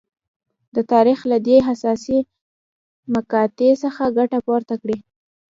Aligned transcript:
د 0.75 0.77
تاریخ 0.91 1.19
له 1.31 1.37
دې 1.47 1.57
حساسې 1.67 2.17
مقطعې 3.13 3.71
څخه 3.83 4.03
ګټه 4.17 4.37
پورته 4.45 4.73
کړي. 4.81 4.97